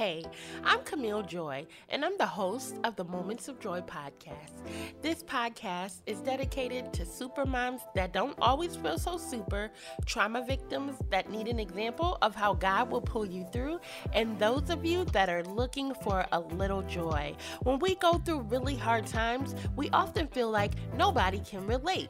Hey, 0.00 0.24
I'm 0.64 0.80
Camille 0.84 1.20
Joy, 1.20 1.66
and 1.90 2.06
I'm 2.06 2.16
the 2.16 2.24
host 2.24 2.76
of 2.84 2.96
the 2.96 3.04
Moments 3.04 3.48
of 3.48 3.60
Joy 3.60 3.82
podcast. 3.82 4.62
This 5.02 5.22
podcast 5.22 6.00
is 6.06 6.20
dedicated 6.20 6.90
to 6.94 7.04
super 7.04 7.44
moms 7.44 7.82
that 7.94 8.14
don't 8.14 8.34
always 8.40 8.76
feel 8.76 8.98
so 8.98 9.18
super, 9.18 9.70
trauma 10.06 10.42
victims 10.46 10.96
that 11.10 11.30
need 11.30 11.48
an 11.48 11.60
example 11.60 12.16
of 12.22 12.34
how 12.34 12.54
God 12.54 12.90
will 12.90 13.02
pull 13.02 13.26
you 13.26 13.44
through, 13.52 13.78
and 14.14 14.38
those 14.38 14.70
of 14.70 14.86
you 14.86 15.04
that 15.04 15.28
are 15.28 15.44
looking 15.44 15.92
for 15.92 16.24
a 16.32 16.40
little 16.40 16.80
joy. 16.80 17.36
When 17.64 17.78
we 17.78 17.96
go 17.96 18.14
through 18.14 18.40
really 18.48 18.76
hard 18.76 19.06
times, 19.06 19.54
we 19.76 19.90
often 19.90 20.28
feel 20.28 20.50
like 20.50 20.72
nobody 20.96 21.40
can 21.40 21.66
relate. 21.66 22.08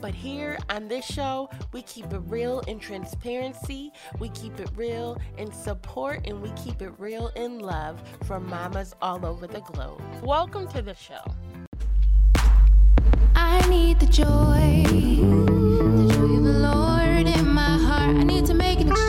But 0.00 0.14
here 0.14 0.58
on 0.70 0.86
this 0.86 1.04
show, 1.04 1.50
we 1.72 1.82
keep 1.82 2.12
it 2.12 2.20
real 2.26 2.60
in 2.60 2.78
transparency, 2.78 3.92
we 4.20 4.28
keep 4.28 4.60
it 4.60 4.70
real 4.76 5.20
in 5.38 5.52
support, 5.52 6.24
and 6.24 6.40
we 6.40 6.50
keep 6.50 6.82
it 6.82 6.92
real 6.98 7.32
in 7.34 7.58
love 7.58 8.00
for 8.24 8.38
mamas 8.38 8.94
all 9.02 9.26
over 9.26 9.48
the 9.48 9.60
globe. 9.60 10.00
Welcome 10.22 10.68
to 10.68 10.82
the 10.82 10.94
show. 10.94 11.22
I 13.34 13.66
need 13.68 13.98
the 13.98 14.06
joy, 14.06 14.84
the 14.86 16.14
joy 16.14 16.36
of 16.36 16.44
the 16.44 16.58
Lord 16.60 17.26
in 17.26 17.48
my 17.48 17.78
heart. 17.78 18.16
I 18.16 18.22
need 18.22 18.46
to 18.46 18.54
make 18.54 18.78
an 18.78 18.92
exchange 18.92 19.07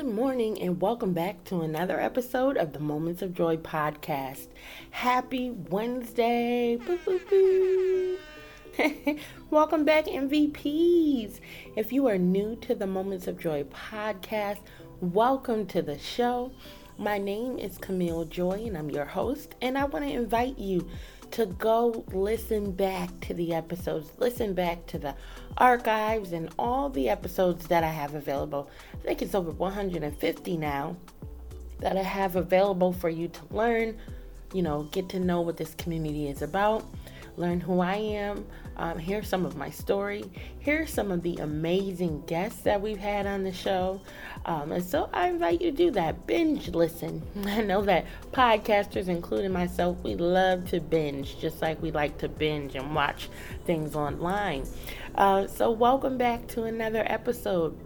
Good 0.00 0.14
morning, 0.14 0.58
and 0.62 0.80
welcome 0.80 1.12
back 1.12 1.44
to 1.44 1.60
another 1.60 2.00
episode 2.00 2.56
of 2.56 2.72
the 2.72 2.78
Moments 2.78 3.20
of 3.20 3.34
Joy 3.34 3.58
podcast. 3.58 4.46
Happy 4.92 5.50
Wednesday! 5.50 6.76
Boo, 6.76 6.98
boo, 7.04 7.20
boo. 7.28 8.18
welcome 9.50 9.84
back, 9.84 10.06
MVPs. 10.06 11.40
If 11.76 11.92
you 11.92 12.06
are 12.06 12.16
new 12.16 12.56
to 12.62 12.74
the 12.74 12.86
Moments 12.86 13.26
of 13.26 13.38
Joy 13.38 13.64
podcast, 13.64 14.60
welcome 15.02 15.66
to 15.66 15.82
the 15.82 15.98
show. 15.98 16.50
My 16.96 17.18
name 17.18 17.58
is 17.58 17.76
Camille 17.76 18.24
Joy, 18.24 18.62
and 18.64 18.78
I'm 18.78 18.88
your 18.88 19.04
host, 19.04 19.54
and 19.60 19.76
I 19.76 19.84
want 19.84 20.06
to 20.06 20.10
invite 20.10 20.58
you 20.58 20.88
to 21.32 21.46
go 21.46 22.04
listen 22.12 22.72
back 22.72 23.08
to 23.20 23.34
the 23.34 23.54
episodes, 23.54 24.10
listen 24.18 24.54
back 24.54 24.86
to 24.86 24.98
the 24.98 25.14
archives 25.56 26.32
and 26.32 26.50
all 26.58 26.88
the 26.88 27.08
episodes 27.08 27.66
that 27.68 27.84
I 27.84 27.88
have 27.88 28.14
available. 28.14 28.70
I 28.94 29.06
think 29.06 29.22
it's 29.22 29.34
over 29.34 29.50
150 29.50 30.56
now 30.56 30.96
that 31.80 31.96
I 31.96 32.02
have 32.02 32.36
available 32.36 32.92
for 32.92 33.08
you 33.08 33.28
to 33.28 33.40
learn, 33.50 33.98
you 34.52 34.62
know, 34.62 34.84
get 34.92 35.08
to 35.10 35.20
know 35.20 35.40
what 35.40 35.56
this 35.56 35.74
community 35.74 36.28
is 36.28 36.42
about, 36.42 36.84
learn 37.36 37.60
who 37.60 37.80
I 37.80 37.96
am, 37.96 38.46
um, 38.80 38.98
hear 38.98 39.22
some 39.22 39.44
of 39.44 39.56
my 39.56 39.68
story, 39.68 40.24
hear 40.58 40.86
some 40.86 41.10
of 41.10 41.22
the 41.22 41.36
amazing 41.36 42.22
guests 42.22 42.62
that 42.62 42.80
we've 42.80 42.98
had 42.98 43.26
on 43.26 43.44
the 43.44 43.52
show. 43.52 44.00
Um, 44.46 44.72
and 44.72 44.82
so 44.82 45.10
I 45.12 45.28
invite 45.28 45.60
you 45.60 45.70
to 45.70 45.76
do 45.76 45.90
that. 45.90 46.26
Binge 46.26 46.68
listen. 46.68 47.22
I 47.44 47.60
know 47.60 47.82
that 47.82 48.06
podcasters, 48.32 49.08
including 49.08 49.52
myself, 49.52 49.98
we 50.02 50.14
love 50.14 50.70
to 50.70 50.80
binge, 50.80 51.38
just 51.38 51.60
like 51.60 51.82
we 51.82 51.90
like 51.90 52.16
to 52.18 52.28
binge 52.30 52.74
and 52.74 52.94
watch 52.94 53.28
things 53.66 53.94
online. 53.94 54.64
Uh, 55.14 55.46
so, 55.46 55.70
welcome 55.70 56.16
back 56.16 56.46
to 56.48 56.62
another 56.62 57.04
episode. 57.06 57.78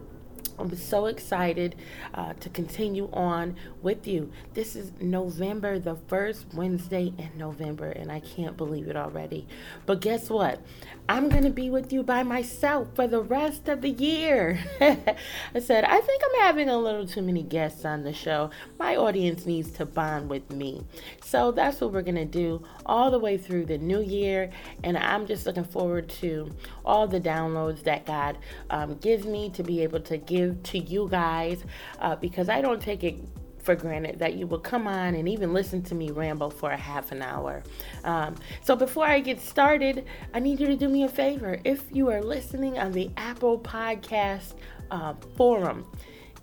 I'm 0.59 0.75
so 0.77 1.07
excited 1.07 1.77
uh, 2.15 2.35
to 2.35 2.49
continue 2.49 3.09
on 3.13 3.57
with 3.83 4.07
you. 4.07 4.31
This 4.55 4.77
is 4.77 4.93
November, 5.01 5.79
the 5.79 5.97
first 6.09 6.47
Wednesday 6.55 7.13
in 7.19 7.31
November, 7.37 7.91
and 7.91 8.11
I 8.13 8.21
can't 8.21 8.57
believe 8.57 8.89
it 8.89 8.97
already. 8.97 9.47
But 9.87 10.01
guess 10.01 10.31
what? 10.31 10.61
I'm 11.09 11.29
going 11.29 11.45
to 11.45 11.51
be 11.51 11.69
with 11.69 11.93
you 11.93 12.03
by 12.03 12.23
myself 12.23 12.89
for 12.95 13.07
the 13.07 13.20
rest 13.20 13.69
of 13.69 13.83
the 13.83 13.91
year. 13.91 14.59
I 14.81 15.59
said, 15.59 15.85
I 15.85 16.01
think 16.01 16.23
I'm 16.25 16.41
having 16.43 16.69
a 16.69 16.79
little 16.79 17.07
too 17.07 17.20
many 17.20 17.43
guests 17.43 17.85
on 17.85 18.05
the 18.05 18.13
show. 18.13 18.51
My 18.79 18.97
audience 18.97 19.45
needs 19.45 19.70
to 19.73 19.85
bond 19.85 20.31
with 20.31 20.51
me. 20.51 20.83
So 21.23 21.53
that's 21.53 21.81
what 21.81 21.93
we're 21.93 22.03
going 22.03 22.14
to 22.14 22.25
do 22.25 22.64
all 22.87 23.11
the 23.11 23.19
way 23.19 23.37
through 23.37 23.67
the 23.67 23.77
new 23.77 24.01
year. 24.01 24.51
And 24.83 24.97
I'm 24.97 25.27
just 25.27 25.45
looking 25.47 25.64
forward 25.64 26.09
to 26.20 26.51
all 26.87 27.07
the 27.07 27.20
downloads 27.20 27.83
that 27.85 28.07
God 28.07 28.39
um, 28.70 28.97
gives 28.97 29.27
me 29.27 29.51
to 29.51 29.63
be 29.63 29.83
able 29.83 30.01
to 30.01 30.17
give 30.17 30.44
to 30.53 30.79
you 30.79 31.09
guys 31.11 31.65
uh, 32.01 32.17
because 32.17 32.49
I 32.49 32.61
don't 32.61 32.81
take 32.81 33.03
it 33.03 33.17
for 33.65 33.75
granted 33.75 34.19
that 34.19 34.35
you 34.35 34.47
will 34.47 34.59
come 34.59 34.87
on 34.87 35.15
and 35.15 35.29
even 35.29 35.55
listen 35.55 35.83
to 35.83 35.95
me 35.95 36.11
ramble 36.11 36.51
for 36.51 36.71
a 36.71 36.77
half 36.77 37.13
an 37.13 37.23
hour. 37.23 37.63
Um, 38.05 38.37
so 38.61 38.77
before 38.77 39.07
I 39.07 39.21
get 39.21 39.41
started, 39.41 40.05
I 40.35 40.41
need 40.41 40.61
you 40.61 40.67
to 40.67 40.77
do 40.77 40.89
me 40.89 41.05
a 41.05 41.09
favor. 41.09 41.59
If 41.65 41.85
you 41.91 42.11
are 42.11 42.23
listening 42.23 42.79
on 42.79 42.93
the 42.93 43.11
Apple 43.17 43.59
Podcast 43.59 44.55
uh, 44.91 45.15
forum, 45.37 45.87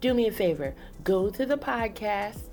do 0.01 0.15
me 0.15 0.27
a 0.27 0.31
favor. 0.31 0.73
Go 1.03 1.29
to 1.29 1.45
the 1.45 1.57
podcast 1.57 2.50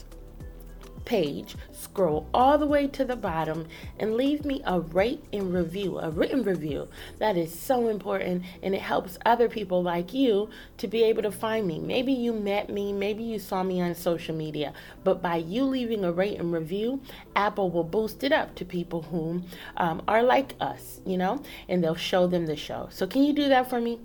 page, 1.09 1.57
scroll 1.73 2.29
all 2.35 2.59
the 2.59 2.67
way 2.67 2.87
to 2.87 3.03
the 3.03 3.17
bottom, 3.17 3.67
and 3.99 4.15
leave 4.15 4.45
me 4.45 4.61
a 4.67 4.79
rate 4.79 5.25
and 5.33 5.53
review, 5.55 5.99
a 5.99 6.11
written 6.11 6.43
review. 6.43 6.87
That 7.19 7.37
is 7.37 7.59
so 7.59 7.89
important 7.89 8.45
and 8.63 8.75
it 8.75 8.83
helps 8.83 9.19
other 9.25 9.49
people 9.49 9.83
like 9.83 10.13
you 10.13 10.51
to 10.77 10.87
be 10.87 11.03
able 11.03 11.23
to 11.23 11.33
find 11.33 11.67
me. 11.67 11.79
Maybe 11.79 12.13
you 12.13 12.35
met 12.35 12.69
me, 12.69 12.93
maybe 12.93 13.25
you 13.25 13.39
saw 13.39 13.63
me 13.63 13.81
on 13.81 13.95
social 13.95 14.35
media, 14.35 14.75
but 15.03 15.23
by 15.23 15.37
you 15.37 15.65
leaving 15.65 16.05
a 16.05 16.13
rate 16.13 16.39
and 16.39 16.53
review, 16.53 17.01
Apple 17.35 17.71
will 17.71 17.85
boost 17.85 18.23
it 18.23 18.31
up 18.31 18.55
to 18.57 18.67
people 18.67 19.03
who 19.03 19.43
um, 19.79 20.03
are 20.07 20.23
like 20.23 20.55
us, 20.61 21.01
you 21.07 21.17
know, 21.17 21.43
and 21.71 21.83
they'll 21.83 21.95
show 21.95 22.27
them 22.27 22.45
the 22.45 22.57
show. 22.57 22.89
So, 22.91 23.07
can 23.07 23.25
you 23.25 23.33
do 23.33 23.49
that 23.49 23.71
for 23.71 23.81
me? 23.81 23.99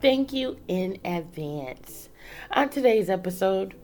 Thank 0.00 0.32
you 0.32 0.56
in 0.68 0.98
advance. 1.04 2.08
On 2.50 2.70
today's 2.70 3.10
episode, 3.10 3.74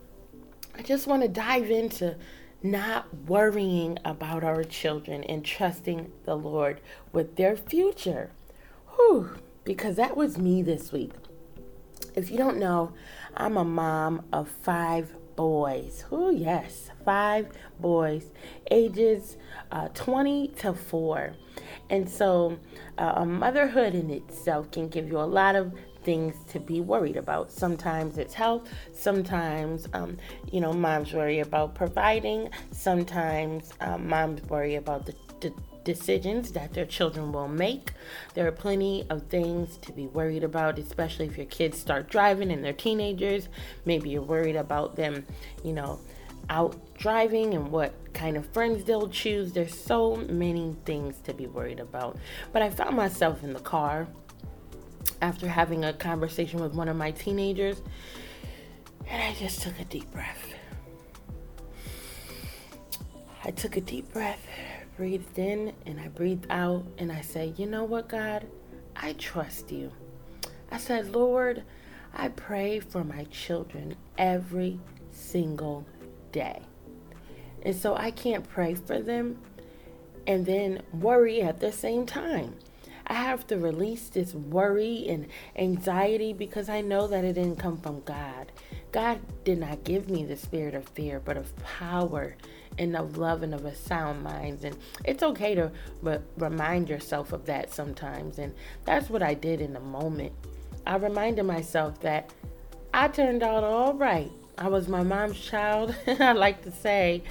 I 0.75 0.83
just 0.83 1.07
want 1.07 1.23
to 1.23 1.29
dive 1.29 1.71
into 1.71 2.17
not 2.63 3.27
worrying 3.27 3.99
about 4.05 4.45
our 4.45 4.65
children 4.65 5.25
and 5.25 5.45
trusting 5.45 6.13
the 6.25 6.37
Lord 6.37 6.81
with 7.13 7.37
their 7.37 7.57
future. 7.57 8.31
Whew, 8.95 9.37
because 9.65 9.97
that 9.97 10.17
was 10.17 10.39
me 10.39 10.63
this 10.63 10.93
week. 10.93 11.13
If 12.15 12.31
you 12.31 12.37
don't 12.37 12.59
know, 12.59 12.93
I'm 13.37 13.57
a 13.57 13.65
mom 13.65 14.27
of 14.33 14.49
five 14.49 15.15
boys. 15.35 16.05
Oh, 16.13 16.31
yes, 16.31 16.91
five 17.05 17.49
boys, 17.81 18.27
ages 18.71 19.37
uh, 19.71 19.89
20 19.89 20.49
to 20.59 20.75
4. 20.75 21.35
And 21.91 22.09
so, 22.09 22.59
uh, 22.99 23.25
motherhood 23.25 23.95
in 23.95 24.11
itself 24.11 24.71
can 24.71 24.89
give 24.89 25.09
you 25.09 25.19
a 25.19 25.23
lot 25.23 25.57
of 25.57 25.73
things 26.05 26.35
to 26.53 26.61
be 26.61 26.81
worried 26.81 27.17
about. 27.17 27.51
Sometimes 27.51 28.19
it's 28.19 28.35
health, 28.35 28.69
sometimes, 28.93 29.89
um, 29.93 30.19
you 30.51 30.61
know, 30.61 30.73
moms 30.73 31.13
worry 31.13 31.41
about 31.41 31.75
providing, 31.75 32.51
sometimes 32.71 33.73
um, 33.81 34.09
moms 34.09 34.43
worry 34.45 34.77
about 34.77 35.07
the, 35.07 35.15
the 35.41 35.53
decisions 35.85 36.53
that 36.53 36.73
their 36.73 36.87
children 36.87 37.33
will 37.33 37.49
make. 37.49 37.93
There 38.35 38.47
are 38.47 38.53
plenty 38.53 39.05
of 39.11 39.25
things 39.25 39.77
to 39.79 39.93
be 39.93 40.07
worried 40.07 40.45
about, 40.45 40.79
especially 40.79 41.27
if 41.27 41.37
your 41.37 41.47
kids 41.47 41.79
start 41.79 42.09
driving 42.09 42.51
and 42.53 42.65
they're 42.65 42.73
teenagers. 42.73 43.49
Maybe 43.85 44.11
you're 44.11 44.23
worried 44.23 44.57
about 44.57 44.97
them, 44.97 45.27
you 45.65 45.73
know, 45.73 46.01
out 46.51 46.77
driving 46.97 47.55
and 47.55 47.71
what 47.71 47.93
kind 48.15 48.37
of 48.37 48.47
friends 48.47 48.85
they'll 48.85 49.09
choose. 49.09 49.53
There's 49.53 49.79
so 49.79 50.17
many 50.17 50.77
things 50.85 51.17
to 51.25 51.35
be 51.35 51.47
worried 51.47 51.81
about. 51.81 52.17
But 52.53 52.63
I 52.63 52.71
found 52.71 52.97
myself 52.97 53.43
in 53.43 53.53
the 53.53 53.61
car 53.61 54.09
after 55.21 55.49
having 55.49 55.85
a 55.85 55.93
conversation 55.93 56.61
with 56.61 56.75
one 56.75 56.89
of 56.89 56.97
my 56.97 57.11
teenagers, 57.11 57.83
and 59.09 59.23
I 59.23 59.35
just 59.35 59.63
took 59.63 59.79
a 59.79 59.85
deep 59.85 60.11
breath. 60.11 60.55
I 63.45 63.51
took 63.51 63.77
a 63.77 63.81
deep 63.81 64.13
breath, 64.13 64.47
breathed 64.97 65.39
in, 65.39 65.73
and 65.87 65.99
I 65.99 66.09
breathed 66.09 66.47
out, 66.51 66.85
and 66.99 67.11
I 67.11 67.21
said, 67.21 67.59
You 67.59 67.67
know 67.67 67.85
what, 67.85 68.09
God? 68.09 68.47
I 68.95 69.15
trust 69.15 69.73
you. 69.73 69.91
I 70.71 70.79
said, 70.79 71.13
Lord, 71.15 71.63
I 72.15 72.29
pray 72.29 72.81
for 72.81 73.05
my 73.05 73.25
children 73.25 73.97
every 74.17 74.79
single 75.11 75.87
day. 76.31 76.63
And 77.63 77.75
so 77.75 77.95
I 77.95 78.11
can't 78.11 78.49
pray 78.49 78.75
for 78.75 79.01
them 79.01 79.39
and 80.27 80.47
then 80.47 80.83
worry 80.93 81.43
at 81.43 81.61
the 81.61 81.73
same 81.73 82.07
time. 82.07 82.55
I 83.07 83.15
have 83.15 83.47
to 83.49 83.59
release 83.59 84.09
this 84.09 84.35
worry 84.35 85.07
and 85.09 85.27
anxiety 85.57 86.33
because 86.33 86.69
I 86.69 86.81
know 86.81 87.07
that 87.09 87.25
it 87.25 87.35
didn't 87.35 87.59
come 87.59 87.79
from 87.79 88.01
God. 88.03 88.53
God 88.93 89.21
did 89.45 89.59
not 89.59 89.85
give 89.85 90.09
me 90.09 90.25
the 90.25 90.37
spirit 90.37 90.75
of 90.75 90.89
fear, 90.91 91.21
but 91.21 91.37
of 91.37 91.57
power 91.65 92.37
and 92.79 92.97
of 92.97 93.19
love 93.19 93.43
and 93.43 93.55
of 93.55 93.65
a 93.65 93.75
sound 93.75 94.23
mind. 94.23 94.65
And 94.65 94.77
it's 95.05 95.23
okay 95.23 95.55
to 95.55 95.71
re- 96.03 96.19
remind 96.37 96.89
yourself 96.89 97.33
of 97.33 97.47
that 97.47 97.73
sometimes. 97.73 98.39
And 98.39 98.55
that's 98.85 99.11
what 99.11 99.23
I 99.23 99.35
did 99.35 99.61
in 99.61 99.73
the 99.73 99.81
moment. 99.81 100.33
I 100.87 100.97
reminded 100.97 101.45
myself 101.45 102.01
that 102.01 102.33
I 102.93 103.09
turned 103.09 103.43
out 103.43 103.65
all 103.65 103.95
right 103.95 104.31
I 104.59 104.69
was 104.69 104.87
my 104.87 105.03
mom's 105.03 105.41
child. 105.41 105.95
I 106.07 106.33
like 106.33 106.63
to 106.63 106.73
say 106.73 107.23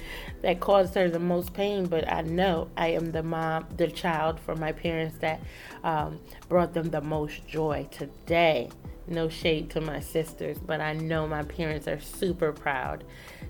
that 0.42 0.60
caused 0.60 0.94
her 0.94 1.08
the 1.08 1.20
most 1.20 1.54
pain, 1.54 1.86
but 1.86 2.10
I 2.10 2.22
know 2.22 2.68
I 2.76 2.88
am 2.88 3.12
the 3.12 3.22
mom, 3.22 3.66
the 3.76 3.88
child 3.88 4.40
for 4.40 4.56
my 4.56 4.72
parents 4.72 5.16
that 5.18 5.40
um, 5.84 6.18
brought 6.48 6.74
them 6.74 6.90
the 6.90 7.00
most 7.00 7.46
joy 7.46 7.88
today. 7.90 8.70
No 9.06 9.28
shade 9.28 9.70
to 9.70 9.80
my 9.80 10.00
sisters, 10.00 10.58
but 10.58 10.80
I 10.80 10.94
know 10.94 11.26
my 11.26 11.42
parents 11.42 11.86
are 11.86 12.00
super 12.00 12.52
proud. 12.52 13.04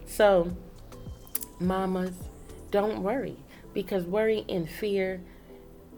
So, 0.06 0.54
mamas, 1.58 2.14
don't 2.70 3.02
worry 3.02 3.36
because 3.72 4.04
worry 4.04 4.44
and 4.48 4.68
fear, 4.68 5.20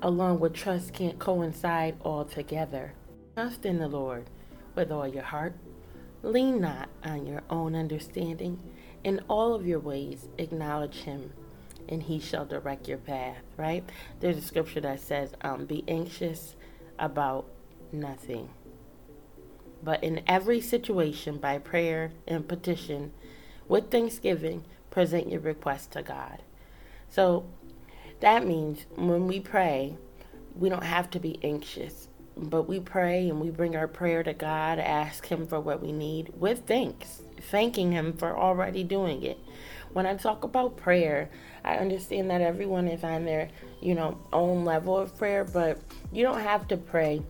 along 0.02 0.40
with 0.40 0.54
trust, 0.54 0.92
can't 0.92 1.18
coincide 1.18 1.96
all 2.02 2.24
together. 2.24 2.94
Trust 3.34 3.64
in 3.66 3.78
the 3.78 3.88
Lord 3.88 4.30
with 4.74 4.92
all 4.92 5.08
your 5.08 5.24
heart. 5.24 5.54
Lean 6.24 6.58
not 6.58 6.88
on 7.04 7.26
your 7.26 7.42
own 7.50 7.74
understanding. 7.74 8.58
In 9.04 9.20
all 9.28 9.54
of 9.54 9.66
your 9.66 9.78
ways, 9.78 10.26
acknowledge 10.38 11.02
Him, 11.02 11.34
and 11.86 12.02
He 12.02 12.18
shall 12.18 12.46
direct 12.46 12.88
your 12.88 12.96
path, 12.96 13.42
right? 13.58 13.84
There's 14.20 14.38
a 14.38 14.42
scripture 14.42 14.80
that 14.80 15.00
says, 15.00 15.34
um, 15.42 15.66
Be 15.66 15.84
anxious 15.86 16.56
about 16.98 17.44
nothing. 17.92 18.48
But 19.82 20.02
in 20.02 20.22
every 20.26 20.62
situation, 20.62 21.36
by 21.36 21.58
prayer 21.58 22.12
and 22.26 22.48
petition, 22.48 23.12
with 23.68 23.90
thanksgiving, 23.90 24.64
present 24.90 25.28
your 25.28 25.40
request 25.40 25.90
to 25.92 26.02
God. 26.02 26.42
So 27.10 27.44
that 28.20 28.46
means 28.46 28.86
when 28.96 29.26
we 29.26 29.40
pray, 29.40 29.98
we 30.56 30.70
don't 30.70 30.84
have 30.84 31.10
to 31.10 31.20
be 31.20 31.38
anxious, 31.42 32.08
but 32.36 32.62
we 32.62 32.80
pray 32.80 33.28
and 33.28 33.40
we 33.40 33.50
bring 33.50 33.76
our 33.76 33.88
prayer 33.88 34.22
to 34.22 34.32
God, 34.32 34.78
ask 34.78 35.26
Him 35.26 35.46
for 35.46 35.60
what 35.60 35.82
we 35.82 35.92
need 35.92 36.32
with 36.36 36.66
thanks, 36.66 37.22
thanking 37.50 37.92
Him 37.92 38.12
for 38.12 38.36
already 38.36 38.82
doing 38.84 39.22
it. 39.22 39.38
When 39.92 40.06
I 40.06 40.14
talk 40.16 40.42
about 40.42 40.76
prayer, 40.76 41.30
I 41.64 41.76
understand 41.76 42.30
that 42.30 42.40
everyone 42.40 42.88
is 42.88 43.04
on 43.04 43.24
their, 43.24 43.48
you 43.80 43.94
know, 43.94 44.18
own 44.32 44.64
level 44.64 44.96
of 44.96 45.16
prayer, 45.16 45.44
but 45.44 45.78
you 46.12 46.24
don't 46.24 46.40
have 46.40 46.66
to 46.68 46.76
pray 46.76 47.22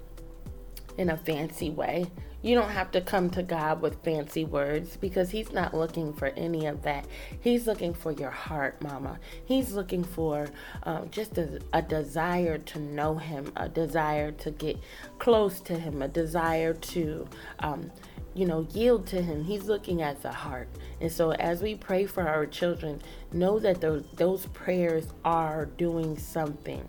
in 0.97 1.11
a 1.11 1.17
fancy 1.17 1.71
way. 1.71 2.07
You 2.44 2.55
don't 2.55 2.73
have 2.73 2.91
to 2.91 3.00
come 3.00 3.31
to 3.31 3.43
God 3.43 3.81
with 3.81 4.05
fancy 4.05 4.44
words 4.44 4.99
because 4.99 5.31
He's 5.31 5.50
not 5.50 5.73
looking 5.73 6.12
for 6.12 6.26
any 6.37 6.67
of 6.67 6.82
that. 6.82 7.06
He's 7.41 7.67
looking 7.67 7.94
for 7.94 8.12
your 8.12 8.31
heart, 8.31 8.82
Mama. 8.82 9.19
He's 9.46 9.73
looking 9.73 10.05
for 10.05 10.49
um, 10.82 11.08
just 11.11 11.38
a, 11.38 11.62
a 11.73 11.81
desire 11.81 12.58
to 12.58 12.79
know 12.79 13.17
Him, 13.17 13.50
a 13.56 13.67
desire 13.67 14.31
to 14.32 14.50
get 14.50 14.79
close 15.19 15.58
to 15.61 15.79
Him, 15.79 16.02
a 16.02 16.08
desire 16.08 16.75
to. 16.75 17.26
Um, 17.61 17.91
you 18.37 18.47
know, 18.47 18.67
yield 18.73 19.06
to 19.06 19.23
Him. 19.23 19.44
He's 19.44 19.67
looking 19.67 20.02
at 20.02 20.20
the 20.20 20.32
heart. 20.32 20.69
And 21.00 21.11
so, 21.11 21.31
as 21.31 21.62
we 21.62 21.76
pray 21.76 22.05
for 22.05 22.26
our 22.26 22.47
children, 22.47 23.00
know 23.32 23.61
that 23.61 23.81
those, 23.81 24.05
those 24.17 24.47
prayers 24.47 25.06
are 25.25 25.67
doing 25.67 26.19
something. 26.19 26.88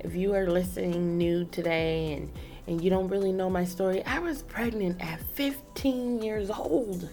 If 0.00 0.14
you 0.14 0.34
are 0.34 0.46
listening 0.46 1.16
new 1.16 1.46
today 1.46 2.12
and 2.12 2.30
and 2.66 2.82
you 2.82 2.90
don't 2.90 3.08
really 3.08 3.32
know 3.32 3.50
my 3.50 3.64
story, 3.64 4.04
I 4.04 4.18
was 4.18 4.42
pregnant 4.42 5.02
at 5.02 5.20
15 5.34 6.22
years 6.22 6.50
old. 6.50 7.08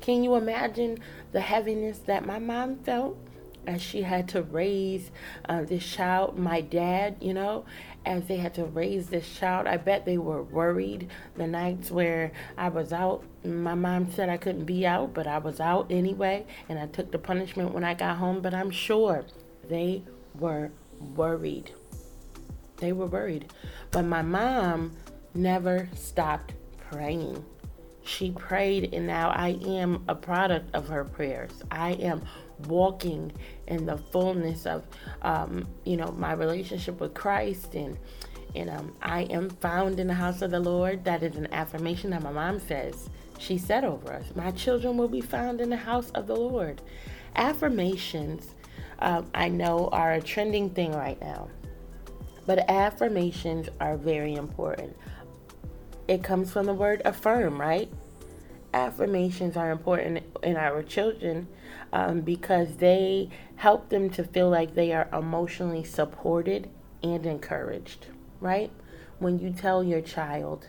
Can 0.00 0.22
you 0.22 0.34
imagine 0.36 0.98
the 1.32 1.40
heaviness 1.40 1.98
that 2.00 2.26
my 2.26 2.38
mom 2.38 2.76
felt 2.76 3.16
as 3.66 3.82
she 3.82 4.02
had 4.02 4.28
to 4.28 4.42
raise 4.42 5.10
uh, 5.48 5.62
this 5.62 5.84
child? 5.84 6.38
My 6.38 6.60
dad, 6.60 7.16
you 7.20 7.34
know, 7.34 7.64
as 8.04 8.26
they 8.26 8.36
had 8.36 8.54
to 8.54 8.64
raise 8.64 9.08
this 9.08 9.28
child, 9.36 9.66
I 9.66 9.78
bet 9.78 10.04
they 10.04 10.18
were 10.18 10.42
worried 10.42 11.10
the 11.34 11.46
nights 11.46 11.90
where 11.90 12.30
I 12.56 12.68
was 12.68 12.92
out. 12.92 13.24
My 13.44 13.74
mom 13.74 14.12
said 14.12 14.28
I 14.28 14.36
couldn't 14.36 14.64
be 14.64 14.86
out, 14.86 15.12
but 15.12 15.26
I 15.26 15.38
was 15.38 15.58
out 15.58 15.90
anyway, 15.90 16.46
and 16.68 16.78
I 16.78 16.86
took 16.86 17.10
the 17.10 17.18
punishment 17.18 17.74
when 17.74 17.82
I 17.82 17.94
got 17.94 18.18
home. 18.18 18.40
But 18.40 18.54
I'm 18.54 18.70
sure 18.70 19.24
they 19.68 20.02
were 20.38 20.70
worried. 21.16 21.72
They 22.78 22.92
were 22.92 23.06
worried. 23.06 23.52
But 23.90 24.02
my 24.02 24.22
mom 24.22 24.96
never 25.34 25.88
stopped 25.94 26.54
praying. 26.90 27.44
She 28.04 28.30
prayed, 28.30 28.94
and 28.94 29.06
now 29.06 29.30
I 29.30 29.58
am 29.66 30.04
a 30.08 30.14
product 30.14 30.74
of 30.74 30.88
her 30.88 31.04
prayers. 31.04 31.50
I 31.70 31.92
am 31.94 32.22
walking 32.68 33.32
in 33.66 33.84
the 33.84 33.98
fullness 33.98 34.64
of, 34.64 34.84
um, 35.22 35.66
you 35.84 35.96
know, 35.96 36.12
my 36.12 36.32
relationship 36.32 37.00
with 37.00 37.14
Christ, 37.14 37.74
and 37.74 37.98
and 38.54 38.70
um, 38.70 38.96
I 39.02 39.22
am 39.24 39.50
found 39.50 40.00
in 40.00 40.06
the 40.06 40.14
house 40.14 40.40
of 40.40 40.50
the 40.50 40.60
Lord. 40.60 41.04
That 41.04 41.22
is 41.22 41.36
an 41.36 41.48
affirmation 41.52 42.10
that 42.10 42.22
my 42.22 42.32
mom 42.32 42.58
says. 42.60 43.10
She 43.38 43.58
said 43.58 43.84
over 43.84 44.12
us, 44.12 44.26
"My 44.34 44.52
children 44.52 44.96
will 44.96 45.08
be 45.08 45.20
found 45.20 45.60
in 45.60 45.68
the 45.68 45.76
house 45.76 46.10
of 46.10 46.26
the 46.26 46.36
Lord." 46.36 46.80
Affirmations, 47.34 48.54
um, 49.00 49.26
I 49.34 49.48
know, 49.48 49.88
are 49.88 50.12
a 50.12 50.22
trending 50.22 50.70
thing 50.70 50.92
right 50.92 51.20
now. 51.20 51.48
But 52.46 52.70
affirmations 52.70 53.68
are 53.80 53.96
very 53.96 54.34
important. 54.34 54.96
It 56.08 56.22
comes 56.22 56.52
from 56.52 56.66
the 56.66 56.74
word 56.74 57.02
affirm, 57.04 57.60
right? 57.60 57.90
Affirmations 58.72 59.56
are 59.56 59.70
important 59.70 60.22
in 60.42 60.56
our 60.56 60.82
children 60.82 61.48
um, 61.92 62.20
because 62.20 62.76
they 62.76 63.28
help 63.56 63.88
them 63.88 64.10
to 64.10 64.22
feel 64.22 64.48
like 64.48 64.74
they 64.74 64.92
are 64.92 65.08
emotionally 65.12 65.82
supported 65.82 66.70
and 67.02 67.26
encouraged, 67.26 68.06
right? 68.40 68.70
When 69.18 69.38
you 69.38 69.50
tell 69.50 69.82
your 69.82 70.00
child, 70.00 70.68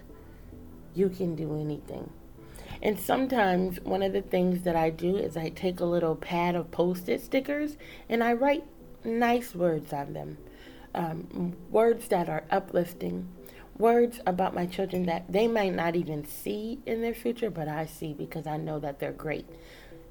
you 0.95 1.09
can 1.09 1.35
do 1.35 1.59
anything. 1.59 2.09
And 2.81 2.99
sometimes 2.99 3.79
one 3.81 4.03
of 4.03 4.13
the 4.13 4.21
things 4.21 4.63
that 4.63 4.75
I 4.75 4.89
do 4.89 5.15
is 5.17 5.35
I 5.35 5.49
take 5.49 5.79
a 5.79 5.85
little 5.85 6.15
pad 6.15 6.55
of 6.55 6.71
post 6.71 7.09
it 7.09 7.21
stickers 7.21 7.77
and 8.07 8.23
I 8.23 8.33
write 8.33 8.63
nice 9.03 9.55
words 9.55 9.93
on 9.93 10.13
them 10.13 10.37
um, 10.97 11.55
words 11.69 12.07
that 12.07 12.27
are 12.27 12.43
uplifting, 12.49 13.27
words 13.77 14.19
about 14.25 14.55
my 14.55 14.65
children 14.65 15.05
that 15.05 15.31
they 15.31 15.47
might 15.47 15.73
not 15.73 15.95
even 15.95 16.25
see 16.25 16.79
in 16.85 17.01
their 17.01 17.13
future, 17.13 17.51
but 17.51 17.67
I 17.67 17.85
see 17.85 18.13
because 18.13 18.47
I 18.47 18.57
know 18.57 18.79
that 18.79 18.99
they're 18.99 19.13
great. 19.13 19.45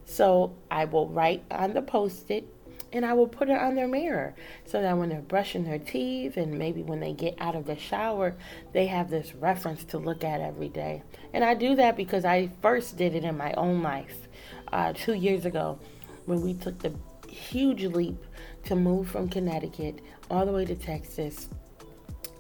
So 0.04 0.54
I 0.70 0.84
will 0.84 1.08
write 1.08 1.42
on 1.50 1.74
the 1.74 1.82
post 1.82 2.30
it 2.30 2.46
and 2.92 3.04
I 3.04 3.14
will 3.14 3.26
put 3.26 3.50
it 3.50 3.58
on 3.58 3.74
their 3.74 3.88
mirror 3.88 4.36
so 4.64 4.80
that 4.80 4.96
when 4.96 5.08
they're 5.08 5.20
brushing 5.20 5.64
their 5.64 5.80
teeth 5.80 6.36
and 6.36 6.56
maybe 6.56 6.84
when 6.84 7.00
they 7.00 7.12
get 7.12 7.34
out 7.40 7.56
of 7.56 7.66
the 7.66 7.76
shower, 7.76 8.36
they 8.72 8.86
have 8.86 9.10
this 9.10 9.34
reference 9.34 9.82
to 9.86 9.98
look 9.98 10.22
at 10.22 10.40
every 10.40 10.68
day. 10.68 11.02
And 11.32 11.42
I 11.44 11.54
do 11.54 11.74
that 11.74 11.96
because 11.96 12.24
I 12.24 12.52
first 12.62 12.96
did 12.96 13.16
it 13.16 13.24
in 13.24 13.36
my 13.36 13.52
own 13.54 13.82
life 13.82 14.28
uh, 14.72 14.92
two 14.92 15.14
years 15.14 15.44
ago 15.44 15.80
when 16.26 16.42
we 16.42 16.54
took 16.54 16.78
the 16.78 16.94
huge 17.28 17.84
leap 17.84 18.24
to 18.64 18.76
move 18.76 19.08
from 19.10 19.28
Connecticut 19.28 20.00
all 20.30 20.46
the 20.46 20.52
way 20.52 20.64
to 20.64 20.74
Texas, 20.74 21.48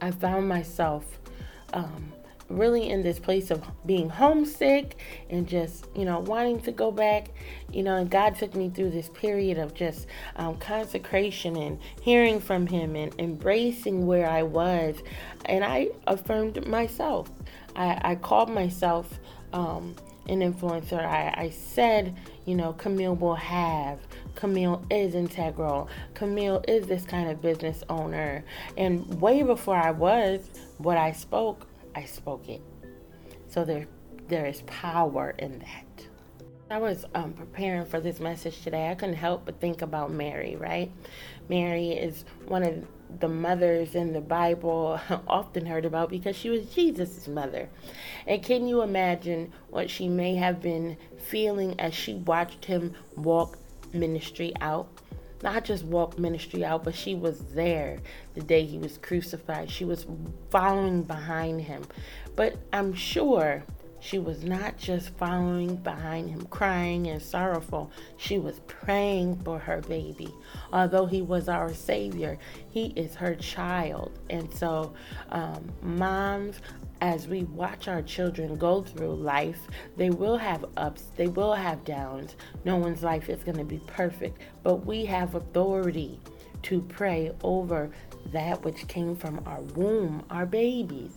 I 0.00 0.10
found 0.10 0.48
myself 0.48 1.18
um, 1.72 2.12
really 2.48 2.90
in 2.90 3.02
this 3.02 3.18
place 3.18 3.50
of 3.50 3.64
being 3.86 4.08
homesick 4.08 4.98
and 5.30 5.48
just, 5.48 5.86
you 5.94 6.04
know, 6.04 6.20
wanting 6.20 6.60
to 6.60 6.72
go 6.72 6.90
back. 6.90 7.28
You 7.72 7.82
know, 7.82 7.96
and 7.96 8.10
God 8.10 8.36
took 8.36 8.54
me 8.54 8.70
through 8.70 8.90
this 8.90 9.08
period 9.10 9.58
of 9.58 9.74
just 9.74 10.06
um, 10.36 10.56
consecration 10.58 11.56
and 11.56 11.78
hearing 12.02 12.40
from 12.40 12.66
Him 12.66 12.94
and 12.96 13.14
embracing 13.18 14.06
where 14.06 14.28
I 14.28 14.42
was. 14.42 14.96
And 15.46 15.64
I 15.64 15.88
affirmed 16.06 16.66
myself. 16.66 17.30
I, 17.74 18.00
I 18.02 18.14
called 18.14 18.50
myself 18.50 19.18
um, 19.52 19.94
an 20.28 20.40
influencer. 20.40 21.04
I, 21.04 21.34
I 21.36 21.50
said, 21.50 22.16
you 22.44 22.54
know, 22.54 22.72
Camille 22.72 23.16
will 23.16 23.34
have. 23.34 23.98
Camille 24.36 24.84
is 24.90 25.14
integral. 25.14 25.88
Camille 26.14 26.62
is 26.68 26.86
this 26.86 27.04
kind 27.04 27.28
of 27.28 27.42
business 27.42 27.82
owner. 27.88 28.44
And 28.76 29.20
way 29.20 29.42
before 29.42 29.76
I 29.76 29.90
was 29.90 30.48
what 30.78 30.96
I 30.96 31.12
spoke, 31.12 31.66
I 31.94 32.04
spoke 32.04 32.48
it. 32.48 32.62
So 33.48 33.64
there, 33.64 33.88
there 34.28 34.46
is 34.46 34.62
power 34.66 35.34
in 35.38 35.58
that. 35.60 36.06
I 36.68 36.78
was 36.78 37.04
um, 37.14 37.32
preparing 37.32 37.86
for 37.86 38.00
this 38.00 38.18
message 38.18 38.62
today. 38.62 38.90
I 38.90 38.96
couldn't 38.96 39.14
help 39.14 39.44
but 39.44 39.60
think 39.60 39.82
about 39.82 40.10
Mary, 40.10 40.56
right? 40.56 40.90
Mary 41.48 41.90
is 41.90 42.24
one 42.46 42.64
of 42.64 42.84
the 43.20 43.28
mothers 43.28 43.94
in 43.94 44.12
the 44.12 44.20
Bible 44.20 45.00
often 45.28 45.64
heard 45.64 45.84
about 45.84 46.10
because 46.10 46.34
she 46.34 46.50
was 46.50 46.66
Jesus' 46.66 47.28
mother. 47.28 47.68
And 48.26 48.42
can 48.42 48.66
you 48.66 48.82
imagine 48.82 49.52
what 49.70 49.88
she 49.88 50.08
may 50.08 50.34
have 50.34 50.60
been 50.60 50.96
feeling 51.16 51.78
as 51.78 51.94
she 51.94 52.14
watched 52.14 52.64
him 52.64 52.94
walk 53.14 53.58
ministry 53.92 54.52
out? 54.60 54.88
Not 55.42 55.64
just 55.64 55.84
walk 55.84 56.18
ministry 56.18 56.64
out, 56.64 56.84
but 56.84 56.94
she 56.94 57.14
was 57.14 57.40
there 57.52 57.98
the 58.34 58.40
day 58.40 58.64
he 58.64 58.78
was 58.78 58.98
crucified. 58.98 59.70
She 59.70 59.84
was 59.84 60.06
following 60.50 61.02
behind 61.02 61.60
him. 61.60 61.84
But 62.34 62.56
I'm 62.72 62.94
sure 62.94 63.62
she 64.00 64.18
was 64.18 64.44
not 64.44 64.76
just 64.76 65.10
following 65.16 65.76
behind 65.76 66.30
him, 66.30 66.46
crying 66.46 67.08
and 67.08 67.20
sorrowful. 67.20 67.90
She 68.16 68.38
was 68.38 68.60
praying 68.66 69.42
for 69.42 69.58
her 69.58 69.80
baby. 69.82 70.32
Although 70.72 71.06
he 71.06 71.22
was 71.22 71.48
our 71.48 71.72
Savior, 71.74 72.38
he 72.70 72.92
is 72.96 73.14
her 73.16 73.34
child. 73.34 74.18
And 74.30 74.52
so, 74.52 74.94
um, 75.30 75.72
moms, 75.82 76.60
as 77.00 77.28
we 77.28 77.44
watch 77.44 77.88
our 77.88 78.02
children 78.02 78.56
go 78.56 78.82
through 78.82 79.14
life, 79.14 79.60
they 79.96 80.10
will 80.10 80.38
have 80.38 80.64
ups, 80.76 81.04
they 81.16 81.26
will 81.26 81.54
have 81.54 81.84
downs. 81.84 82.36
No 82.64 82.76
one's 82.76 83.02
life 83.02 83.28
is 83.28 83.44
going 83.44 83.58
to 83.58 83.64
be 83.64 83.80
perfect, 83.86 84.38
but 84.62 84.86
we 84.86 85.04
have 85.04 85.34
authority 85.34 86.18
to 86.62 86.80
pray 86.82 87.32
over 87.42 87.90
that 88.32 88.64
which 88.64 88.88
came 88.88 89.14
from 89.14 89.42
our 89.46 89.60
womb, 89.60 90.24
our 90.30 90.46
babies. 90.46 91.12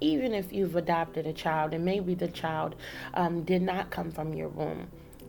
Even 0.00 0.32
if 0.32 0.52
you've 0.52 0.76
adopted 0.76 1.26
a 1.26 1.32
child 1.32 1.74
and 1.74 1.84
maybe 1.84 2.14
the 2.14 2.28
child 2.28 2.74
um, 3.14 3.42
did 3.42 3.62
not 3.62 3.90
come 3.90 4.10
from 4.10 4.34
your 4.34 4.48
womb, 4.48 4.88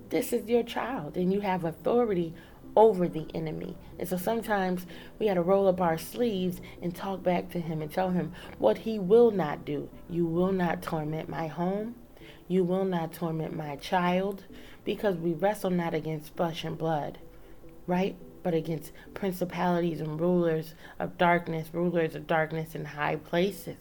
this 0.09 0.31
is 0.31 0.47
your 0.47 0.63
child 0.63 1.17
and 1.17 1.33
you 1.33 1.41
have 1.41 1.65
authority 1.65 2.33
over 2.75 3.07
the 3.07 3.27
enemy. 3.33 3.77
And 3.97 4.07
so 4.07 4.17
sometimes 4.17 4.85
we 5.19 5.27
had 5.27 5.35
to 5.35 5.41
roll 5.41 5.67
up 5.67 5.81
our 5.81 5.97
sleeves 5.97 6.61
and 6.81 6.95
talk 6.95 7.23
back 7.23 7.49
to 7.51 7.59
him 7.59 7.81
and 7.81 7.91
tell 7.91 8.11
him 8.11 8.33
what 8.57 8.79
he 8.79 8.99
will 8.99 9.31
not 9.31 9.65
do. 9.65 9.89
You 10.09 10.25
will 10.25 10.51
not 10.51 10.81
torment 10.81 11.29
my 11.29 11.47
home. 11.47 11.95
You 12.47 12.63
will 12.63 12.85
not 12.85 13.13
torment 13.13 13.55
my 13.55 13.75
child 13.77 14.43
because 14.83 15.15
we 15.15 15.33
wrestle 15.33 15.71
not 15.71 15.93
against 15.93 16.35
flesh 16.35 16.63
and 16.63 16.77
blood, 16.77 17.17
right? 17.87 18.15
But 18.43 18.53
against 18.53 18.91
principalities 19.15 19.99
and 19.99 20.19
rulers 20.19 20.75
of 20.99 21.17
darkness, 21.17 21.69
rulers 21.73 22.13
of 22.13 22.27
darkness 22.27 22.75
in 22.75 22.85
high 22.85 23.15
places. 23.15 23.77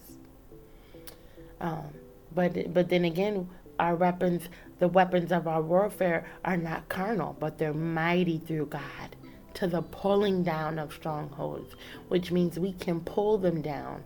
Um, 1.61 1.93
but 2.33 2.73
but 2.73 2.89
then 2.89 3.05
again, 3.05 3.49
our 3.79 3.95
weapons, 3.95 4.49
the 4.79 4.87
weapons 4.87 5.31
of 5.31 5.47
our 5.47 5.61
warfare, 5.61 6.25
are 6.43 6.57
not 6.57 6.89
carnal, 6.89 7.35
but 7.39 7.57
they're 7.57 7.73
mighty 7.73 8.39
through 8.39 8.67
God 8.67 9.15
to 9.55 9.67
the 9.67 9.81
pulling 9.81 10.43
down 10.43 10.77
of 10.77 10.93
strongholds, 10.93 11.75
which 12.09 12.31
means 12.31 12.59
we 12.59 12.73
can 12.73 12.99
pull 12.99 13.37
them 13.37 13.61
down, 13.61 14.03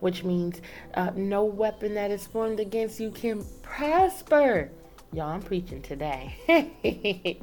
which 0.00 0.24
means 0.24 0.60
uh, 0.94 1.10
no 1.14 1.44
weapon 1.44 1.94
that 1.94 2.10
is 2.10 2.26
formed 2.26 2.60
against 2.60 3.00
you 3.00 3.10
can 3.10 3.44
prosper. 3.62 4.70
Y'all, 5.12 5.30
I'm 5.30 5.42
preaching 5.42 5.82
today. 5.82 6.36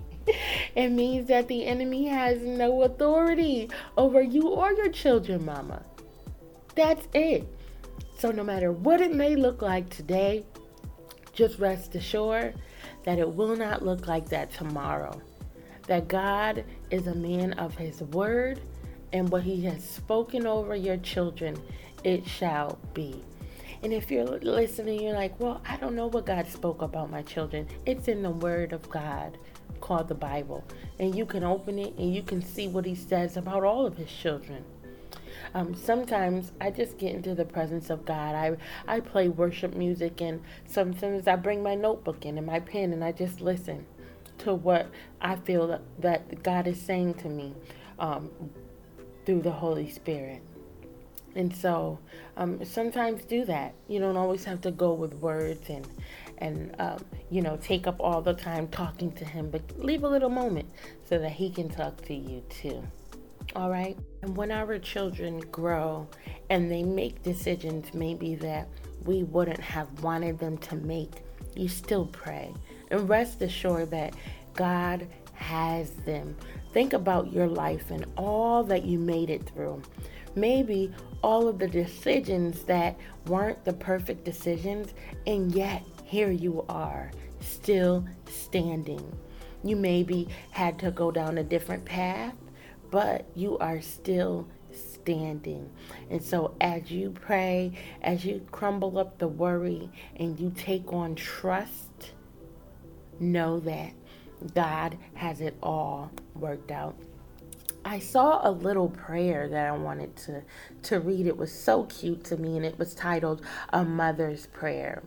it 0.75 0.89
means 0.89 1.27
that 1.27 1.47
the 1.47 1.65
enemy 1.65 2.07
has 2.07 2.41
no 2.41 2.81
authority 2.83 3.69
over 3.97 4.21
you 4.21 4.47
or 4.47 4.71
your 4.73 4.89
children, 4.89 5.45
mama. 5.45 5.83
That's 6.75 7.07
it. 7.13 7.47
So, 8.17 8.31
no 8.31 8.43
matter 8.43 8.71
what 8.71 9.01
it 9.01 9.13
may 9.13 9.35
look 9.35 9.61
like 9.61 9.89
today, 9.89 10.45
just 11.39 11.57
rest 11.57 11.95
assured 11.95 12.53
that 13.05 13.17
it 13.17 13.33
will 13.33 13.55
not 13.55 13.81
look 13.81 14.07
like 14.07 14.27
that 14.27 14.51
tomorrow. 14.51 15.21
That 15.87 16.09
God 16.09 16.65
is 16.91 17.07
a 17.07 17.15
man 17.15 17.53
of 17.53 17.77
his 17.77 18.01
word, 18.01 18.59
and 19.13 19.29
what 19.29 19.43
he 19.43 19.63
has 19.63 19.81
spoken 19.81 20.45
over 20.45 20.75
your 20.75 20.97
children, 20.97 21.55
it 22.03 22.27
shall 22.27 22.77
be. 22.93 23.23
And 23.81 23.93
if 23.93 24.11
you're 24.11 24.25
listening, 24.25 25.01
you're 25.01 25.13
like, 25.13 25.39
well, 25.39 25.61
I 25.65 25.77
don't 25.77 25.95
know 25.95 26.07
what 26.07 26.25
God 26.25 26.45
spoke 26.45 26.81
about 26.81 27.09
my 27.09 27.21
children. 27.21 27.69
It's 27.85 28.09
in 28.09 28.21
the 28.21 28.29
Word 28.29 28.73
of 28.73 28.89
God 28.89 29.37
called 29.79 30.09
the 30.09 30.15
Bible. 30.15 30.65
And 30.99 31.15
you 31.15 31.25
can 31.25 31.45
open 31.45 31.79
it 31.79 31.97
and 31.97 32.13
you 32.13 32.21
can 32.21 32.41
see 32.41 32.67
what 32.67 32.85
He 32.85 32.95
says 32.95 33.37
about 33.37 33.63
all 33.63 33.85
of 33.85 33.95
His 33.95 34.11
children. 34.11 34.65
Um, 35.53 35.75
sometimes 35.75 36.51
I 36.59 36.71
just 36.71 36.97
get 36.97 37.13
into 37.13 37.35
the 37.35 37.45
presence 37.45 37.89
of 37.89 38.05
God. 38.05 38.35
I 38.35 38.57
I 38.87 38.99
play 38.99 39.29
worship 39.29 39.73
music, 39.75 40.21
and 40.21 40.41
sometimes 40.67 41.27
I 41.27 41.35
bring 41.35 41.63
my 41.63 41.75
notebook 41.75 42.25
in 42.25 42.37
and 42.37 42.47
my 42.47 42.59
pen, 42.59 42.93
and 42.93 43.03
I 43.03 43.11
just 43.11 43.41
listen 43.41 43.85
to 44.39 44.53
what 44.53 44.89
I 45.21 45.35
feel 45.35 45.79
that, 45.99 46.43
God 46.43 46.67
is 46.67 46.81
saying 46.81 47.15
to 47.15 47.29
me 47.29 47.53
um, 47.99 48.29
through 49.25 49.41
the 49.41 49.51
Holy 49.51 49.89
Spirit. 49.89 50.41
And 51.35 51.55
so 51.55 51.99
um, 52.37 52.63
sometimes 52.65 53.23
do 53.23 53.45
that. 53.45 53.75
You 53.87 53.99
don't 53.99 54.17
always 54.17 54.43
have 54.45 54.61
to 54.61 54.71
go 54.71 54.93
with 54.93 55.13
words 55.15 55.69
and 55.69 55.87
and 56.39 56.73
um, 56.79 57.03
you 57.29 57.41
know 57.41 57.57
take 57.61 57.85
up 57.85 57.97
all 57.99 58.21
the 58.21 58.33
time 58.33 58.67
talking 58.69 59.11
to 59.13 59.25
him, 59.25 59.49
but 59.49 59.61
leave 59.77 60.03
a 60.03 60.09
little 60.09 60.29
moment 60.29 60.69
so 61.05 61.19
that 61.19 61.33
he 61.33 61.49
can 61.51 61.69
talk 61.69 62.01
to 62.05 62.13
you 62.15 62.41
too. 62.49 62.81
All 63.55 63.69
right. 63.69 63.97
And 64.21 64.35
when 64.35 64.51
our 64.51 64.77
children 64.77 65.39
grow 65.51 66.07
and 66.49 66.69
they 66.71 66.83
make 66.83 67.23
decisions 67.23 67.93
maybe 67.93 68.35
that 68.35 68.67
we 69.05 69.23
wouldn't 69.23 69.59
have 69.59 70.03
wanted 70.03 70.37
them 70.37 70.57
to 70.59 70.75
make, 70.75 71.23
you 71.55 71.67
still 71.67 72.05
pray. 72.05 72.53
And 72.91 73.09
rest 73.09 73.41
assured 73.41 73.91
that 73.91 74.13
God 74.53 75.07
has 75.33 75.91
them. 76.05 76.35
Think 76.73 76.93
about 76.93 77.33
your 77.33 77.47
life 77.47 77.89
and 77.89 78.05
all 78.17 78.63
that 78.65 78.85
you 78.85 78.99
made 78.99 79.29
it 79.29 79.49
through. 79.49 79.81
Maybe 80.35 80.93
all 81.23 81.47
of 81.47 81.57
the 81.57 81.67
decisions 81.67 82.63
that 82.65 82.97
weren't 83.25 83.63
the 83.65 83.73
perfect 83.73 84.25
decisions, 84.25 84.93
and 85.25 85.51
yet 85.53 85.81
here 86.03 86.29
you 86.29 86.65
are, 86.69 87.11
still 87.39 88.05
standing. 88.29 89.17
You 89.63 89.75
maybe 89.75 90.27
had 90.51 90.77
to 90.79 90.91
go 90.91 91.09
down 91.09 91.39
a 91.39 91.43
different 91.43 91.83
path 91.83 92.35
but 92.91 93.25
you 93.35 93.57
are 93.57 93.81
still 93.81 94.47
standing. 94.71 95.69
And 96.09 96.21
so, 96.23 96.55
as 96.61 96.91
you 96.91 97.11
pray, 97.11 97.73
as 98.01 98.25
you 98.25 98.45
crumble 98.51 98.97
up 98.97 99.17
the 99.17 99.27
worry 99.27 99.89
and 100.15 100.39
you 100.39 100.51
take 100.55 100.91
on 100.93 101.15
trust, 101.15 102.13
know 103.19 103.59
that 103.61 103.93
God 104.53 104.97
has 105.15 105.41
it 105.41 105.57
all 105.61 106.11
worked 106.35 106.71
out. 106.71 106.95
I 107.85 107.99
saw 107.99 108.47
a 108.47 108.51
little 108.51 108.89
prayer 108.89 109.47
that 109.47 109.67
I 109.67 109.71
wanted 109.71 110.15
to, 110.17 110.43
to 110.83 110.99
read. 110.99 111.27
It 111.27 111.37
was 111.37 111.51
so 111.51 111.85
cute 111.85 112.23
to 112.25 112.37
me, 112.37 112.57
and 112.57 112.65
it 112.65 112.77
was 112.77 112.93
titled 112.93 113.41
A 113.69 113.83
Mother's 113.83 114.47
Prayer. 114.47 115.03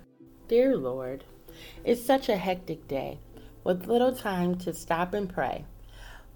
Dear 0.49 0.77
Lord, 0.77 1.25
it's 1.85 2.05
such 2.05 2.29
a 2.29 2.37
hectic 2.37 2.89
day 2.89 3.21
with 3.63 3.87
little 3.87 4.15
time 4.15 4.57
to 4.57 4.73
stop 4.73 5.15
and 5.15 5.33
pray. 5.33 5.65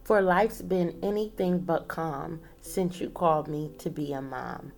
For 0.07 0.23
life's 0.23 0.63
been 0.63 0.97
anything 1.03 1.59
but 1.59 1.89
calm 1.89 2.39
since 2.61 3.01
you 3.01 3.11
called 3.11 3.49
me 3.49 3.73
to 3.79 3.91
be 3.91 4.13
a 4.13 4.23
mom. 4.23 4.71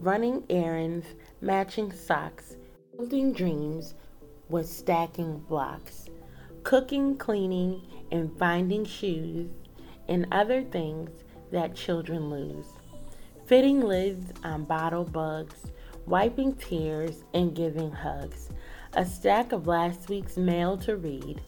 Running 0.00 0.44
errands, 0.50 1.06
matching 1.40 1.90
socks, 1.90 2.56
building 2.94 3.32
dreams 3.32 3.94
with 4.50 4.68
stacking 4.68 5.38
blocks, 5.48 6.10
cooking, 6.62 7.16
cleaning, 7.16 7.86
and 8.12 8.38
finding 8.38 8.84
shoes, 8.84 9.48
and 10.08 10.26
other 10.30 10.62
things 10.62 11.24
that 11.52 11.74
children 11.74 12.28
lose. 12.28 12.66
Fitting 13.46 13.80
lids 13.80 14.30
on 14.44 14.64
bottle 14.64 15.04
bugs, 15.04 15.72
wiping 16.04 16.54
tears, 16.54 17.24
and 17.32 17.56
giving 17.56 17.92
hugs. 17.92 18.50
A 18.92 19.06
stack 19.06 19.52
of 19.52 19.66
last 19.66 20.10
week's 20.10 20.36
mail 20.36 20.76
to 20.76 20.96
read. 20.96 21.40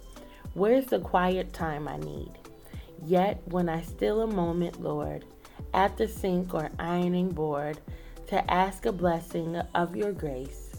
Where's 0.55 0.87
the 0.87 1.01
quiet 1.01 1.53
time 1.53 1.87
I 1.89 1.99
need? 1.99 2.31
Yet, 3.05 3.41
when 3.47 3.69
I 3.69 3.83
still 3.83 4.23
a 4.23 4.27
moment, 4.27 4.83
Lord, 4.83 5.25
at 5.75 5.97
the 5.97 6.09
sink 6.09 6.55
or 6.55 6.71
ironing 6.79 7.31
board, 7.31 7.79
to 8.29 8.51
ask 8.51 8.85
a 8.85 8.93
blessing 8.93 9.57
of 9.75 9.97
your 9.97 10.13
grace, 10.13 10.73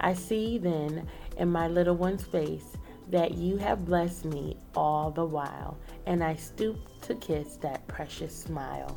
I 0.00 0.14
see 0.14 0.58
then 0.58 1.08
in 1.36 1.50
my 1.50 1.68
little 1.68 1.96
one's 1.96 2.22
face 2.24 2.76
that 3.10 3.34
you 3.34 3.56
have 3.56 3.84
blessed 3.84 4.24
me 4.24 4.56
all 4.74 5.10
the 5.10 5.24
while, 5.24 5.76
and 6.06 6.22
I 6.22 6.34
stoop 6.34 6.76
to 7.02 7.14
kiss 7.14 7.56
that 7.56 7.86
precious 7.88 8.36
smile. 8.36 8.96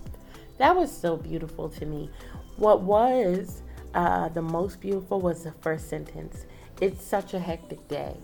That 0.58 0.76
was 0.76 0.92
so 0.96 1.16
beautiful 1.16 1.70
to 1.70 1.86
me. 1.86 2.10
What 2.58 2.82
was 2.82 3.64
uh, 3.94 4.30
the 4.30 4.42
most 4.42 4.82
beautiful 4.82 5.20
was 5.22 5.44
the 5.44 5.52
first 5.52 5.90
sentence. 5.90 6.46
It's 6.82 7.04
such 7.04 7.34
a 7.34 7.40
hectic 7.40 7.88
day 7.88 8.18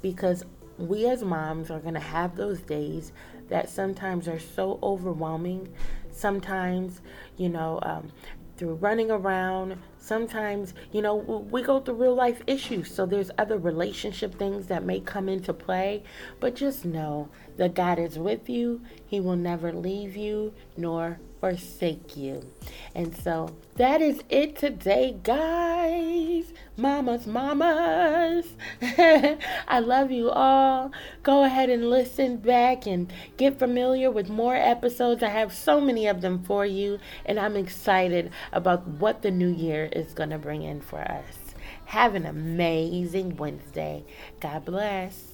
because 0.00 0.44
we 0.78 1.06
as 1.06 1.22
moms 1.22 1.70
are 1.70 1.80
going 1.80 1.94
to 1.94 2.00
have 2.00 2.36
those 2.36 2.60
days 2.60 3.12
that 3.52 3.68
sometimes 3.68 4.26
are 4.28 4.38
so 4.38 4.78
overwhelming. 4.82 5.68
Sometimes, 6.10 7.02
you 7.36 7.50
know, 7.50 7.80
um, 7.82 8.10
through 8.56 8.76
running 8.76 9.10
around, 9.10 9.76
sometimes, 9.98 10.72
you 10.90 11.02
know, 11.02 11.14
we 11.14 11.62
go 11.62 11.78
through 11.78 11.96
real 11.96 12.14
life 12.14 12.40
issues. 12.46 12.90
So 12.90 13.04
there's 13.04 13.30
other 13.36 13.58
relationship 13.58 14.38
things 14.38 14.68
that 14.68 14.84
may 14.84 15.00
come 15.00 15.28
into 15.28 15.52
play. 15.52 16.02
But 16.40 16.54
just 16.54 16.86
know 16.86 17.28
that 17.58 17.74
God 17.74 17.98
is 17.98 18.18
with 18.18 18.48
you, 18.48 18.80
He 19.06 19.20
will 19.20 19.36
never 19.36 19.70
leave 19.70 20.16
you 20.16 20.54
nor 20.74 21.20
forsake 21.42 22.16
you. 22.16 22.40
And 22.94 23.16
so 23.16 23.56
that 23.74 24.00
is 24.00 24.22
it 24.28 24.54
today, 24.54 25.18
guys. 25.24 26.52
Mamas, 26.76 27.26
mamas. 27.26 28.46
I 28.80 29.80
love 29.80 30.12
you 30.12 30.30
all. 30.30 30.92
Go 31.24 31.42
ahead 31.42 31.68
and 31.68 31.90
listen 31.90 32.36
back 32.36 32.86
and 32.86 33.12
get 33.38 33.58
familiar 33.58 34.08
with 34.08 34.28
more 34.28 34.54
episodes. 34.54 35.20
I 35.24 35.30
have 35.30 35.52
so 35.52 35.80
many 35.80 36.06
of 36.06 36.20
them 36.20 36.44
for 36.44 36.64
you, 36.64 37.00
and 37.26 37.40
I'm 37.40 37.56
excited 37.56 38.30
about 38.52 38.86
what 38.86 39.22
the 39.22 39.32
new 39.32 39.50
year 39.50 39.90
is 39.92 40.14
going 40.14 40.30
to 40.30 40.38
bring 40.38 40.62
in 40.62 40.80
for 40.80 41.00
us. 41.00 41.56
Have 41.86 42.14
an 42.14 42.24
amazing 42.24 43.36
Wednesday. 43.36 44.04
God 44.38 44.64
bless. 44.64 45.31